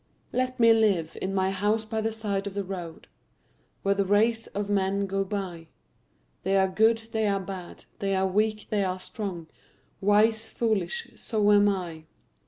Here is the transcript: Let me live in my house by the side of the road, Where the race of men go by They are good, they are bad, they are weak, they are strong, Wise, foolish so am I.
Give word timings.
Let 0.33 0.59
me 0.59 0.73
live 0.73 1.15
in 1.21 1.31
my 1.31 1.51
house 1.51 1.85
by 1.85 2.01
the 2.01 2.11
side 2.11 2.47
of 2.47 2.55
the 2.55 2.63
road, 2.63 3.07
Where 3.83 3.93
the 3.93 4.03
race 4.03 4.47
of 4.47 4.67
men 4.67 5.05
go 5.05 5.23
by 5.23 5.67
They 6.41 6.57
are 6.57 6.67
good, 6.67 6.97
they 7.11 7.27
are 7.27 7.39
bad, 7.39 7.85
they 7.99 8.15
are 8.15 8.25
weak, 8.25 8.69
they 8.71 8.83
are 8.83 8.97
strong, 8.97 9.45
Wise, 9.99 10.49
foolish 10.49 11.07
so 11.17 11.51
am 11.51 11.69
I. 11.69 12.05